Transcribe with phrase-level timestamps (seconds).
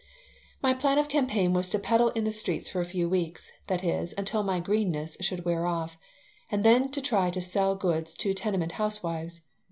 [0.63, 3.83] My plan of campaign was to peddle in the streets for a few weeks that
[3.83, 5.95] is, until my "greenness" should wear off
[6.49, 9.43] and then to try to sell goods to tenement housewives.